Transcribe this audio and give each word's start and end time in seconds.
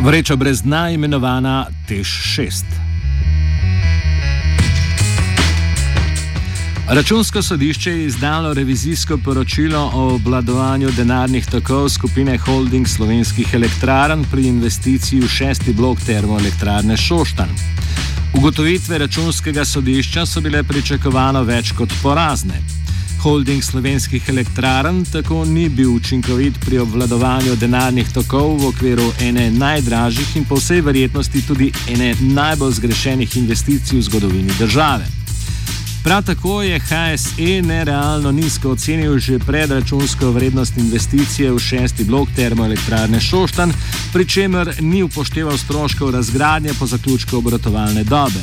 Vreča 0.00 0.36
brez 0.36 0.62
dna 0.62 0.90
imenovana 0.90 1.66
Tež 1.88 2.08
6. 2.08 2.87
Računsko 6.90 7.42
sodišče 7.42 7.90
je 7.90 8.04
izdalo 8.06 8.54
revizijsko 8.54 9.18
poročilo 9.24 9.90
o 9.94 10.14
obladovanju 10.14 10.90
denarnih 10.96 11.46
tokov 11.46 11.88
skupine 11.88 12.38
Holding 12.38 12.88
slovenskih 12.88 13.54
elektrarn 13.54 14.24
pri 14.30 14.46
investiciji 14.46 15.20
v 15.20 15.28
šesti 15.28 15.72
blok 15.72 15.98
termoelektrarne 16.06 16.96
Šoštan. 16.96 17.48
Ugotovitve 18.34 18.98
računskega 18.98 19.64
sodišča 19.64 20.26
so 20.26 20.40
bile 20.40 20.62
pričakovano 20.62 21.42
več 21.42 21.74
kot 21.76 21.92
porazne. 22.02 22.62
Holding 23.22 23.64
slovenskih 23.64 24.28
elektrarn 24.28 25.04
tako 25.12 25.44
ni 25.44 25.68
bil 25.68 25.92
učinkovit 25.94 26.60
pri 26.64 26.78
obvladovanju 26.78 27.56
denarnih 27.56 28.12
tokov 28.14 28.56
v 28.62 28.72
okviru 28.72 29.12
ene 29.20 29.50
najdražjih 29.50 30.36
in 30.36 30.48
po 30.48 30.56
vsej 30.56 30.80
verjetnosti 30.80 31.46
tudi 31.46 31.72
ene 31.88 32.14
najbolj 32.20 32.72
zgrešenih 32.80 33.36
investicij 33.36 33.98
v 33.98 34.02
zgodovini 34.02 34.52
države. 34.58 35.17
Prav 36.04 36.22
tako 36.22 36.62
je 36.62 36.78
HSE 36.80 37.62
nerealno 37.62 38.32
nizko 38.32 38.70
ocenil 38.70 39.18
že 39.18 39.38
predračunsko 39.38 40.30
vrednost 40.30 40.76
investicije 40.76 41.52
v 41.52 41.58
šesti 41.58 42.04
blok 42.04 42.28
termoelektrarne 42.36 43.20
Šoštan, 43.20 43.72
pri 44.12 44.24
čemer 44.24 44.74
ni 44.80 45.02
upošteval 45.02 45.58
stroškov 45.58 46.10
razgradnje 46.10 46.70
po 46.78 46.86
zaključku 46.86 47.36
obratovalne 47.36 48.04
dobe. 48.04 48.40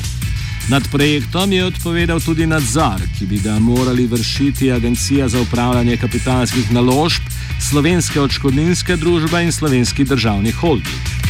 Nad 0.69 0.83
projektom 0.91 1.51
je 1.51 1.65
odpovedal 1.65 2.19
tudi 2.19 2.45
nadzor, 2.45 3.01
ki 3.19 3.25
bi 3.25 3.39
ga 3.39 3.59
morali 3.59 4.07
vršiti 4.07 4.71
Agencija 4.71 5.27
za 5.27 5.41
upravljanje 5.41 5.97
kapitalskih 5.97 6.71
naložb, 6.71 7.21
Slovenska 7.69 8.21
odškodninska 8.21 8.95
družba 8.95 9.41
in 9.41 9.51
Slovenski 9.51 10.03
državni 10.03 10.51
holding. 10.51 11.24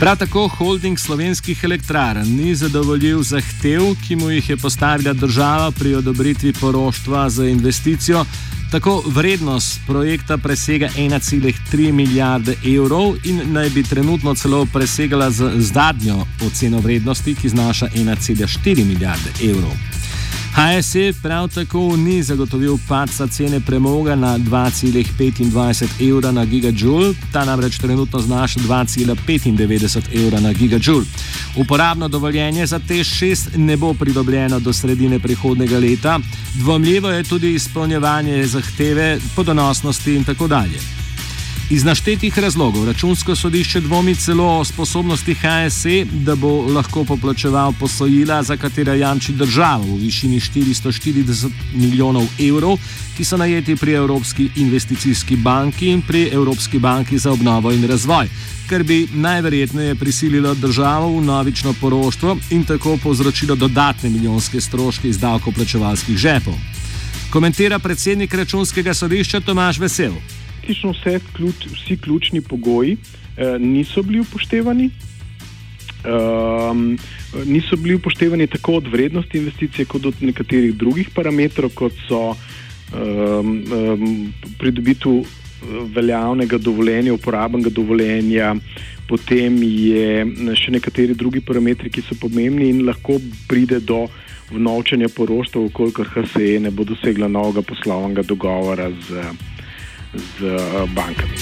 Prav 0.00 0.16
tako 0.16 0.48
holding 0.48 0.98
slovenskih 0.98 1.64
elektrarn 1.64 2.28
ni 2.36 2.54
zadovoljil 2.54 3.22
zahtev, 3.22 3.82
ki 4.06 4.16
mu 4.16 4.30
jih 4.30 4.50
je 4.50 4.56
postavila 4.56 5.12
država 5.12 5.70
pri 5.70 5.94
odobritvi 5.94 6.52
poroštva 6.52 7.30
za 7.30 7.46
investicijo. 7.48 8.24
Tako 8.70 9.02
vrednost 9.06 9.80
projekta 9.86 10.36
presega 10.38 10.88
1,3 10.96 11.92
milijarde 11.92 12.56
evrov 12.76 13.14
in 13.24 13.40
naj 13.52 13.70
bi 13.70 13.82
trenutno 13.82 14.34
celo 14.34 14.66
presegala 14.72 15.30
z 15.30 15.50
zadnjo 15.56 16.26
oceno 16.46 16.80
vrednosti, 16.80 17.34
ki 17.34 17.48
znaša 17.48 17.88
1,4 17.94 18.84
milijarde 18.84 19.30
evrov. 19.50 19.95
HSE 20.56 21.12
prav 21.22 21.48
tako 21.48 21.96
ni 21.96 22.22
zagotovil 22.22 22.78
padca 22.88 23.26
cene 23.26 23.60
premoga 23.60 24.14
na 24.14 24.38
2,25 24.38 26.10
evra 26.10 26.32
na 26.32 26.44
gigajoule, 26.44 27.14
ta 27.32 27.44
namreč 27.44 27.78
trenutno 27.78 28.20
znaša 28.20 28.60
2,95 28.60 30.26
evra 30.26 30.40
na 30.40 30.52
gigajoule. 30.52 31.04
Uporabno 31.56 32.08
dovoljenje 32.08 32.66
za 32.66 32.78
te 32.78 33.04
šest 33.04 33.48
ne 33.56 33.76
bo 33.76 33.94
pridobljeno 33.94 34.60
do 34.60 34.72
sredine 34.72 35.18
prihodnega 35.18 35.78
leta, 35.78 36.20
dvomljivo 36.54 37.10
je 37.10 37.24
tudi 37.24 37.54
izpolnjevanje 37.54 38.46
zahteve 38.46 39.18
po 39.34 39.42
donosnosti 39.42 40.14
in 40.14 40.24
tako 40.24 40.48
dalje. 40.48 41.05
Iz 41.70 41.84
naštetih 41.84 42.38
razlogov 42.38 42.86
računsko 42.86 43.34
sodišče 43.36 43.80
dvomi 43.80 44.14
celo 44.14 44.58
o 44.58 44.64
sposobnosti 44.64 45.34
HSE, 45.34 46.04
da 46.04 46.34
bo 46.34 46.62
lahko 46.62 47.04
poplačeval 47.04 47.72
posojila, 47.80 48.42
za 48.42 48.56
katera 48.56 48.94
jamči 48.94 49.32
država 49.32 49.82
v 49.82 49.96
višini 49.98 50.40
440 50.40 51.50
milijonov 51.74 52.28
evrov, 52.38 52.78
ki 53.16 53.24
so 53.24 53.36
najeti 53.36 53.76
pri 53.76 53.92
Evropski 53.92 54.48
investicijski 54.56 55.36
banki 55.36 55.88
in 55.88 56.02
pri 56.02 56.28
Evropski 56.32 56.78
banki 56.78 57.18
za 57.18 57.32
obnovo 57.32 57.72
in 57.72 57.84
razvoj, 57.88 58.28
kar 58.68 58.84
bi 58.84 59.08
najverjetneje 59.12 59.94
prisililo 59.94 60.54
državo 60.54 61.18
v 61.18 61.24
novično 61.24 61.74
poroštvo 61.80 62.36
in 62.50 62.64
tako 62.64 62.96
povzročilo 63.02 63.54
dodatne 63.54 64.10
milijonske 64.10 64.60
stroške 64.60 65.08
iz 65.08 65.18
davkoplačevalskih 65.18 66.16
žepov. 66.16 66.54
Komentira 67.30 67.78
predsednik 67.78 68.34
računskega 68.34 68.94
sodišča 68.94 69.40
Tomaš 69.40 69.78
Vesel 69.78 70.12
praktično 70.56 70.90
vse, 70.90 71.20
ključ, 71.36 71.54
vsi 71.72 71.96
ključni 71.96 72.40
pogoji 72.40 72.96
eh, 73.36 73.58
niso 73.58 74.02
bili 74.02 74.20
upoštevani. 74.20 74.90
Um, 76.06 76.98
niso 77.46 77.76
bili 77.76 77.94
upoštevani 77.94 78.46
tako 78.46 78.72
od 78.74 78.88
vrednosti 78.88 79.38
investicije, 79.38 79.84
kot 79.84 80.06
od 80.06 80.14
nekaterih 80.20 80.74
drugih 80.74 81.10
parametrov, 81.14 81.70
kot 81.74 81.92
so 82.08 82.30
um, 82.30 83.64
um, 83.72 84.32
pridobitev 84.58 85.12
eh, 85.12 85.24
veljavnega 85.94 86.58
dovoljenja, 86.58 87.14
uporabnega 87.14 87.70
dovoljenja, 87.70 88.54
potem 89.08 89.62
je 89.62 90.22
eh, 90.22 90.54
še 90.54 90.70
nekateri 90.70 91.14
drugi 91.14 91.40
parametri, 91.40 91.90
ki 91.90 92.02
so 92.02 92.14
pomembni 92.20 92.70
in 92.70 92.86
lahko 92.86 93.18
pride 93.48 93.80
do 93.80 94.06
vnovčanja 94.50 95.08
poroštva, 95.08 95.60
ukolikor 95.60 96.06
HSE 96.06 96.58
ne 96.60 96.70
bo 96.70 96.84
dosegla 96.84 97.28
novega 97.28 97.62
poslovnega 97.62 98.22
dogovora 98.22 98.90
z 98.90 99.30
z 100.18 100.44
eh, 100.44 100.86
bankami. 100.94 101.36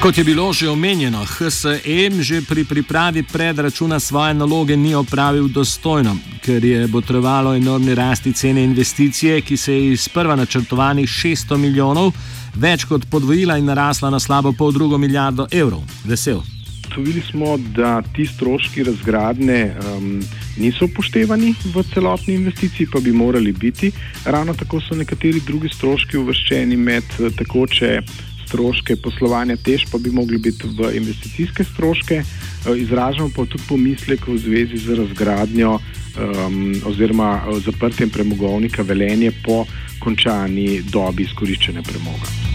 Kot 0.00 0.18
je 0.18 0.24
bilo 0.24 0.52
že 0.52 0.68
omenjeno, 0.68 1.24
HSM 1.24 2.22
že 2.24 2.40
pri 2.40 2.64
pripravi 2.64 3.22
predračuna 3.22 4.00
svoje 4.00 4.34
naloge 4.34 4.76
ni 4.76 4.94
opravil 4.94 5.48
dostojno, 5.48 6.16
ker 6.40 6.64
je 6.64 6.88
potrebovalo 6.88 7.54
enormne 7.54 7.94
rasti 7.94 8.32
cene 8.32 8.64
investicije, 8.64 9.40
ki 9.40 9.56
se 9.56 9.74
je 9.74 9.92
iz 9.92 10.08
prva 10.08 10.36
načrtovanih 10.36 11.08
600 11.08 11.56
milijonov 11.56 12.12
več 12.54 12.84
kot 12.84 13.04
podvojila 13.10 13.58
in 13.58 13.68
narasla 13.68 14.10
na 14.10 14.20
slabo 14.20 14.52
pol 14.52 14.72
drugo 14.72 14.98
milijardo 14.98 15.46
evrov. 15.52 15.82
Vesel. 16.04 16.59
Ugotovili 16.90 17.22
smo, 17.30 17.56
da 17.56 18.02
ti 18.02 18.26
stroški 18.26 18.82
razgradne 18.82 19.74
um, 19.96 20.22
niso 20.58 20.84
upoštevani 20.84 21.54
v 21.74 21.84
celotni 21.94 22.34
investiciji, 22.34 22.86
pa 22.92 23.00
bi 23.00 23.12
morali 23.12 23.52
biti. 23.52 23.92
Ravno 24.24 24.54
tako 24.54 24.80
so 24.80 24.98
nekateri 24.98 25.40
drugi 25.46 25.68
stroški 25.70 26.18
uvrščeni 26.18 26.76
med 26.76 27.04
eh, 27.20 27.30
tekoče 27.38 28.02
stroške 28.46 28.96
poslovanja, 28.96 29.56
tež 29.56 29.86
pa 29.92 30.02
bi 30.02 30.10
mogli 30.10 30.38
biti 30.38 30.66
v 30.66 30.90
investicijske 30.98 31.64
stroške. 31.64 32.22
Eh, 32.24 32.76
izražamo 32.82 33.30
pa 33.36 33.46
tudi 33.46 33.64
pomislek 33.68 34.26
v 34.26 34.38
zvezi 34.38 34.82
z 34.82 34.98
razgradnjo 34.98 35.78
um, 35.78 36.74
oziroma 36.90 37.36
eh, 37.38 37.60
zaprtjem 37.70 38.10
premogovnika 38.10 38.82
velenje 38.82 39.30
po 39.46 39.62
končani 40.02 40.82
dobi 40.90 41.30
izkoriščene 41.30 41.86
premoga. 41.86 42.49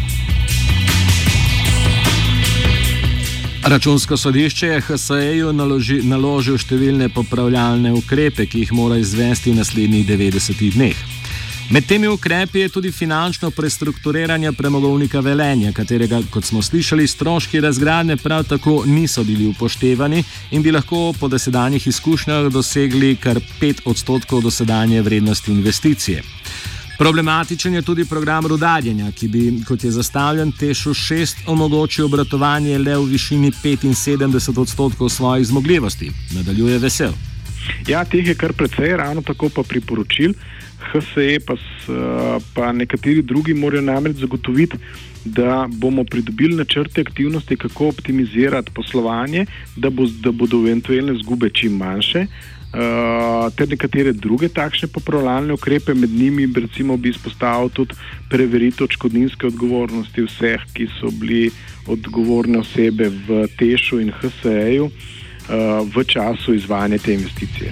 Računsko 3.66 4.18
sodišče 4.18 4.68
je 4.68 4.82
HSE-ju 4.86 5.50
naložil 6.06 6.58
številne 6.62 7.08
popravljalne 7.10 7.96
ukrepe, 7.98 8.46
ki 8.46 8.60
jih 8.62 8.74
mora 8.78 9.00
izvesti 9.02 9.50
v 9.50 9.58
naslednjih 9.58 10.04
90 10.06 10.62
dneh. 10.76 11.00
Med 11.74 11.88
temi 11.90 12.06
ukrepi 12.06 12.62
je 12.62 12.70
tudi 12.76 12.92
finančno 12.94 13.50
prestrukturiranje 13.50 14.52
premogovnika 14.54 15.24
Velenja, 15.26 15.72
katerega, 15.74 16.22
kot 16.30 16.46
smo 16.46 16.62
slišali, 16.62 17.08
stroški 17.10 17.64
razgradnje 17.66 18.20
prav 18.22 18.46
tako 18.46 18.84
niso 18.86 19.26
bili 19.26 19.50
upoštevani 19.50 20.22
in 20.52 20.62
bi 20.62 20.70
lahko 20.70 21.16
po 21.18 21.26
desedanjih 21.28 21.88
izkušnjah 21.90 22.52
dosegli 22.54 23.16
kar 23.18 23.42
5 23.62 23.82
odstotkov 23.90 24.46
dosedanje 24.46 25.02
vrednosti 25.02 25.52
investicije. 25.52 26.22
Problematičen 26.98 27.74
je 27.74 27.82
tudi 27.82 28.06
program 28.06 28.46
rudarjenja, 28.48 29.12
ki 29.12 29.28
bi, 29.28 29.42
kot 29.68 29.84
je 29.84 29.92
zastavljen, 29.92 30.52
tešu 30.52 30.94
6 30.94 31.48
omogočil 31.48 32.06
obratovanje 32.06 32.78
le 32.80 32.98
v 32.98 33.06
višini 33.12 33.52
75 33.52 34.60
odstotkov 34.60 35.10
svojih 35.10 35.48
zmogljivosti. 35.48 36.12
Nadaljuje 36.36 36.80
vesel. 36.80 37.12
Ja, 37.88 38.06
teh 38.06 38.28
je 38.28 38.36
kar 38.36 38.54
precej, 38.54 38.96
ravno 38.98 39.22
tako 39.22 39.50
pa 39.50 39.64
priporočil. 39.64 40.34
HSE 40.86 41.40
pa, 41.46 41.56
s, 41.58 41.90
pa 42.54 42.72
nekateri 42.72 43.22
drugi 43.22 43.54
morajo 43.54 43.82
namreč 43.82 44.18
zagotoviti, 44.18 44.78
da 45.26 45.68
bomo 45.70 46.04
pridobili 46.04 46.56
načrte 46.56 47.02
aktivnosti, 47.02 47.58
kako 47.58 47.88
optimizirati 47.88 48.72
poslovanje, 48.72 49.46
da, 49.76 49.90
bo, 49.90 50.06
da 50.06 50.32
bodo 50.32 50.62
eventualne 50.62 51.18
zgube 51.24 51.50
čim 51.50 51.78
manjše. 51.78 52.28
Uh, 52.76 53.48
ter 53.56 53.70
nekatere 53.72 54.12
druge 54.12 54.50
takšne 54.52 54.90
popravljalne 54.92 55.54
ukrepe, 55.56 55.94
med 55.96 56.12
njimi 56.12 56.44
recimo, 56.56 56.98
bi 56.98 57.14
izpostavil 57.14 57.70
tudi 57.72 57.96
preveritev 58.30 58.90
odškodninske 58.90 59.48
odgovornosti 59.48 60.26
vseh, 60.28 60.66
ki 60.76 60.90
so 60.98 61.08
bili 61.08 61.52
odgovorne 61.88 62.60
osebe 62.60 63.08
v 63.08 63.46
Tešu 63.56 64.02
in 64.04 64.12
HSE-ju 64.12 64.90
uh, 64.90 65.88
v 65.88 66.04
času 66.04 66.58
izvajanja 66.60 67.00
te 67.00 67.16
investicije. 67.16 67.72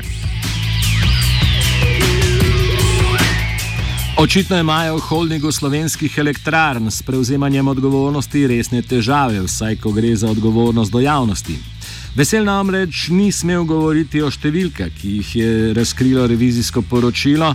Očitno 4.23 4.59
imajo 4.59 4.95
v 4.95 4.99
holdingu 4.99 5.51
slovenskih 5.51 6.17
elektrarn 6.17 6.87
s 6.91 7.03
prevzemanjem 7.03 7.67
odgovornosti 7.67 8.47
resne 8.47 8.79
težave, 8.81 9.41
vsaj 9.41 9.75
ko 9.83 9.91
gre 9.91 10.15
za 10.15 10.31
odgovornost 10.31 10.91
do 10.91 11.03
javnosti. 11.03 11.72
Vesel 12.13 12.43
namreč 12.45 13.07
ni 13.09 13.31
smel 13.33 13.63
govoriti 13.65 14.19
o 14.21 14.27
številkah, 14.29 14.91
ki 14.93 15.15
jih 15.15 15.29
je 15.33 15.53
razkrilo 15.73 16.27
revizijsko 16.29 16.83
poročilo, 16.85 17.47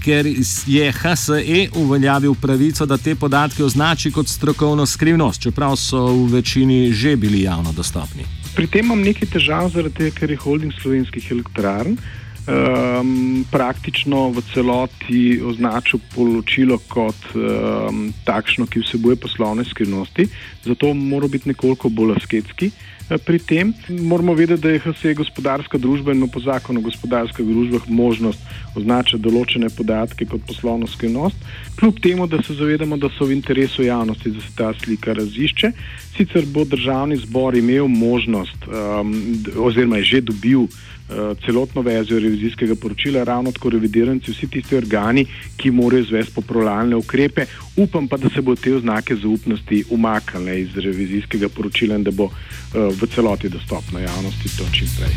ker 0.00 0.24
je 0.24 0.86
HSE 0.88 1.66
uveljavil 1.76 2.32
pravico, 2.40 2.86
da 2.88 2.96
te 2.96 3.12
podatke 3.12 3.60
označi 3.66 4.08
kot 4.16 4.32
strokovno 4.32 4.86
skrivnost, 4.88 5.44
čeprav 5.44 5.76
so 5.76 6.06
v 6.14 6.38
večini 6.38 6.94
že 6.96 7.12
bili 7.20 7.42
javno 7.44 7.76
dostopni. 7.76 8.24
Pri 8.56 8.64
tem 8.72 8.88
imam 8.88 9.04
nekaj 9.04 9.34
težav, 9.36 9.68
zaradi 9.76 9.98
tega, 10.00 10.16
ker 10.16 10.32
je 10.32 10.40
holding 10.40 10.72
slovenskih 10.80 11.28
elektrarn 11.36 12.00
um, 12.00 13.44
praktično 13.52 14.30
v 14.32 14.48
celoti 14.54 15.22
označil 15.44 16.00
poročilo 16.16 16.80
kot 16.88 17.36
um, 17.36 18.06
takšno, 18.24 18.64
ki 18.64 18.80
vsebuje 18.80 19.20
poslovne 19.20 19.68
skrivnosti, 19.68 20.30
zato 20.64 20.96
mora 20.96 21.28
biti 21.28 21.52
nekoliko 21.52 21.92
bolj 21.92 22.16
asketski. 22.16 22.72
Eh, 22.72 22.95
pri 23.08 23.38
tem 23.38 23.72
moramo 23.88 24.34
vedeti, 24.34 24.62
da 24.62 24.70
je 24.70 24.78
HSE 24.82 25.14
gospodarska 25.14 25.78
družba 25.78 26.12
in 26.12 26.18
ima 26.18 26.26
po 26.32 26.40
zakonu 26.40 26.80
o 26.80 26.82
gospodarskih 26.82 27.46
družbah 27.46 27.86
možnost 27.88 28.40
označiti 28.76 29.22
določene 29.22 29.70
podatke 29.70 30.26
kot 30.26 30.42
poslovno 30.48 30.88
skrivnost, 30.90 31.36
kljub 31.78 32.00
temu, 32.02 32.26
da 32.26 32.42
se 32.42 32.56
zavedamo, 32.58 32.96
da 32.96 33.10
so 33.14 33.28
v 33.28 33.36
interesu 33.36 33.86
javnosti, 33.86 34.34
da 34.34 34.42
se 34.42 34.52
ta 34.56 34.72
slika 34.74 35.14
razišče. 35.16 35.72
Sicer 36.16 36.50
bo 36.50 36.64
državni 36.64 37.16
zbor 37.22 37.56
imel 37.56 37.88
možnost, 37.88 38.66
um, 38.66 39.14
oziroma 39.68 40.02
je 40.02 40.10
že 40.16 40.20
dobil 40.32 40.66
Eh, 41.08 41.34
celotno 41.46 41.82
verzijo 41.82 42.18
revizijskega 42.18 42.74
poročila, 42.74 43.24
ravno 43.24 43.52
tako 43.52 43.70
revidiranci, 43.70 44.32
vsi 44.32 44.48
tisti 44.50 44.76
organi, 44.76 45.26
ki 45.56 45.70
morajo 45.70 46.02
izvesti 46.02 46.34
popravljalne 46.34 46.96
ukrepe. 46.96 47.44
Upam 47.76 48.08
pa, 48.08 48.16
da 48.16 48.28
se 48.34 48.42
bo 48.42 48.56
te 48.56 48.74
oznake 48.74 49.14
zaupnosti 49.14 49.84
umaknile 49.90 50.60
iz 50.60 50.76
revizijskega 50.76 51.48
poročila 51.48 51.94
in 51.94 52.02
da 52.02 52.10
bo 52.10 52.24
uh, 52.24 52.95
v 53.00 53.06
celoti 53.14 53.48
dostopno 53.48 53.98
javnosti 53.98 54.56
to 54.58 54.64
čim 54.72 54.88
prej. 54.98 55.14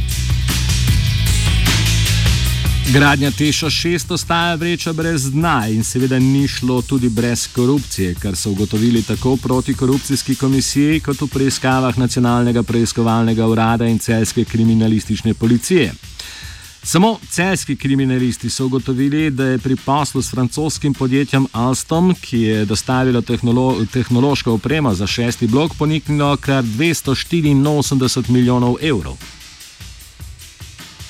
Gradnja 2.93 3.31
Teša 3.31 3.69
6 3.69 4.13
ostaja 4.13 4.55
vreča 4.55 4.93
brez 4.93 5.31
dna 5.31 5.67
in 5.69 5.83
seveda 5.83 6.19
ni 6.19 6.47
šlo 6.47 6.81
tudi 6.81 7.09
brez 7.09 7.47
korupcije, 7.47 8.15
kar 8.15 8.35
so 8.35 8.49
ugotovili 8.51 9.03
tako 9.03 9.37
protikorupcijski 9.37 10.35
komisiji 10.35 10.99
kot 10.99 11.21
v 11.21 11.27
preiskavah 11.27 11.97
Nacionalnega 11.97 12.63
preiskovalnega 12.63 13.47
urada 13.47 13.85
in 13.85 13.99
celske 13.99 14.45
kriminalistične 14.45 15.33
policije. 15.33 15.93
Samo 16.83 17.19
celski 17.29 17.75
kriminalisti 17.75 18.49
so 18.49 18.65
ugotovili, 18.65 19.29
da 19.29 19.45
je 19.45 19.57
pri 19.57 19.75
poslu 19.75 20.21
s 20.21 20.31
francoskim 20.31 20.93
podjetjem 20.93 21.45
Alstom, 21.51 22.15
ki 22.21 22.41
je 22.41 22.65
dostavilo 22.65 23.21
tehnolo 23.21 23.85
tehnološko 23.93 24.53
opremo 24.53 24.93
za 24.93 25.07
šesti 25.07 25.47
blok, 25.47 25.71
poniknilo 25.77 26.37
kar 26.37 26.63
284 26.63 28.29
milijonov 28.29 28.75
evrov. 28.81 29.17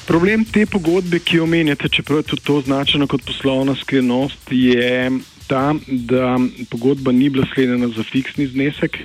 Problem 0.07 0.45
te 0.45 0.66
pogodbe, 0.66 1.19
ki 1.19 1.38
jo 1.38 1.44
omenjate, 1.44 1.89
čeprav 1.89 2.19
je 2.19 2.24
tudi 2.24 2.42
to 2.42 2.56
označeno 2.56 3.07
kot 3.07 3.21
poslovna 3.25 3.75
skrivnost, 3.75 4.51
je 4.51 5.12
ta, 5.49 5.73
da 5.87 6.37
pogodba 6.69 7.11
ni 7.11 7.29
bila 7.29 7.45
sklenjena 7.49 7.87
za 7.87 8.03
fiksni 8.03 8.45
znesek, 8.47 8.97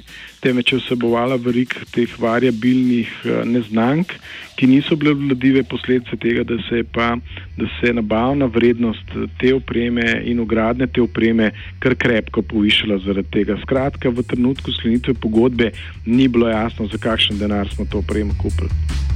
temveč 0.44 0.72
je 0.72 0.78
vsebovala 0.78 1.38
verik 1.40 1.72
teh 1.94 2.18
variabilnih 2.20 3.08
eh, 3.24 3.40
neznank, 3.48 4.12
ki 4.58 4.68
niso 4.68 4.96
bile 5.00 5.14
vladive 5.16 5.64
posledice 5.64 6.18
tega, 6.20 6.44
da 6.44 6.58
se 6.68 6.82
je 6.82 6.84
pa, 6.84 7.14
da 7.56 7.70
se 7.78 7.88
je 7.88 7.96
nabavna 7.96 8.46
vrednost 8.46 9.16
te 9.40 9.54
opreme 9.56 10.04
in 10.28 10.44
ugradne 10.44 10.86
te 10.86 11.02
opreme 11.02 11.50
kar 11.80 11.96
krepko 11.96 12.44
povišala 12.52 13.00
zaradi 13.06 13.32
tega. 13.40 13.56
Skratka, 13.64 14.12
v 14.12 14.28
trenutku 14.28 14.72
sklenitve 14.76 15.16
pogodbe 15.16 15.72
ni 16.06 16.28
bilo 16.28 16.52
jasno, 16.52 16.86
za 16.92 17.00
kakšen 17.00 17.40
denar 17.40 17.72
smo 17.72 17.88
to 17.88 18.04
opremo 18.04 18.36
kupili. 18.42 19.13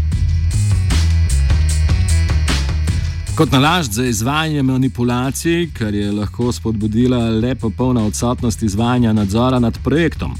Kot 3.39 3.53
nalašč 3.53 3.91
za 3.91 4.05
izvajanje 4.05 4.63
manipulacij, 4.63 5.69
kar 5.79 5.95
je 5.95 6.13
lahko 6.13 6.53
spodbudila 6.53 7.19
le 7.31 7.55
popolna 7.55 8.03
odsotnost 8.05 8.63
izvajanja 8.63 9.13
nadzora 9.13 9.59
nad 9.59 9.79
projektom. 9.85 10.35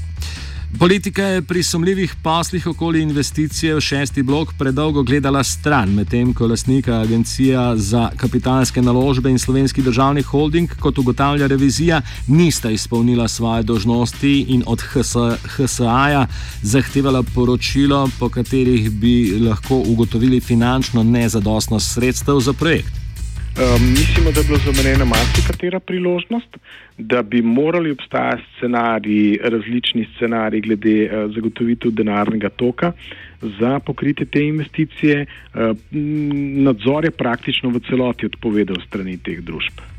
Politika 0.77 1.23
je 1.23 1.41
pri 1.41 1.63
sumljivih 1.63 2.15
poslih 2.23 2.67
okoli 2.67 3.01
investicije 3.01 3.75
v 3.75 3.81
šesti 3.81 4.23
blok 4.23 4.53
predolgo 4.57 5.03
gledala 5.03 5.43
stran, 5.43 5.89
medtem 5.95 6.33
ko 6.33 6.47
lasnika 6.47 6.99
Agencija 7.01 7.73
za 7.75 8.11
kapitalske 8.17 8.81
naložbe 8.81 9.31
in 9.31 9.39
slovenski 9.39 9.81
državni 9.81 10.21
holding, 10.21 10.69
kot 10.79 10.97
ugotavlja 10.97 11.47
revizija, 11.47 12.01
nista 12.27 12.69
izpolnila 12.69 13.27
svoje 13.27 13.63
dožnosti 13.63 14.45
in 14.47 14.63
od 14.65 14.81
HSA-ja 15.55 16.27
zahtevala 16.61 17.23
poročilo, 17.35 18.09
po 18.19 18.29
katerih 18.29 18.91
bi 18.91 19.39
lahko 19.39 19.75
ugotovili 19.75 20.39
finančno 20.39 21.03
nezadostnost 21.03 21.93
sredstev 21.93 22.39
za 22.39 22.53
projekt. 22.53 22.98
Um, 23.59 23.89
mislimo, 23.89 24.31
da 24.31 24.39
je 24.39 24.47
bila 24.47 24.59
zamerena 24.65 25.05
marsikatera 25.05 25.79
priložnost, 25.79 26.57
da 26.97 27.21
bi 27.21 27.41
morali 27.41 27.91
obstajati 27.91 28.43
scenariji, 28.57 29.39
različni 29.43 30.07
scenariji 30.15 30.61
glede 30.61 31.05
uh, 31.05 31.33
zagotovitev 31.35 31.91
denarnega 31.91 32.49
toka 32.49 32.91
za 33.41 33.79
pokritje 33.79 34.25
te 34.25 34.43
investicije. 34.43 35.25
Uh, 35.25 35.75
nadzor 36.63 37.05
je 37.05 37.11
praktično 37.11 37.69
v 37.69 37.79
celoti 37.89 38.25
odpovedal 38.25 38.77
strani 38.87 39.17
teh 39.17 39.41
družb. 39.41 39.98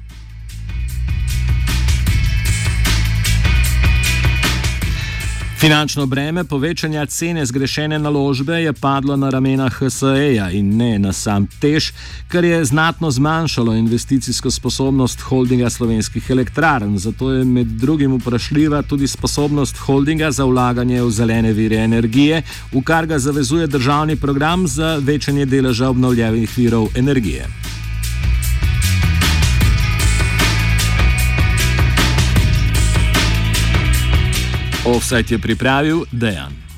Finančno 5.61 6.07
breme 6.07 6.45
povečanja 6.45 7.07
cene 7.07 7.47
zgrešene 7.47 7.99
naložbe 7.99 8.63
je 8.63 8.73
padlo 8.73 9.17
na 9.17 9.31
ramena 9.31 9.69
HSE-ja 9.69 10.51
in 10.51 10.77
ne 10.77 10.99
na 10.99 11.13
sam 11.13 11.47
tež, 11.61 11.91
kar 12.29 12.45
je 12.45 12.65
znatno 12.65 13.11
zmanjšalo 13.11 13.75
investicijsko 13.75 14.51
sposobnost 14.51 15.21
holdinga 15.21 15.71
slovenskih 15.71 16.31
elektrarn. 16.31 16.99
Zato 16.99 17.33
je 17.33 17.45
med 17.45 17.67
drugim 17.67 18.17
vprašljiva 18.17 18.83
tudi 18.83 19.09
sposobnost 19.09 19.77
holdinga 19.77 20.31
za 20.31 20.45
vlaganje 20.45 21.03
v 21.03 21.11
zelene 21.11 21.53
vire 21.53 21.77
energije, 21.77 22.43
v 22.73 22.83
kar 22.83 23.07
ga 23.07 23.19
zavezuje 23.19 23.67
državni 23.67 24.17
program 24.17 24.67
za 24.67 24.97
večanje 24.97 25.45
deleža 25.47 25.89
obnovljivih 25.89 26.57
virov 26.57 26.89
energije. 26.97 27.70
Offset 34.91 35.31
je 35.31 35.39
pripravil 35.39 36.05
Dejan. 36.13 36.70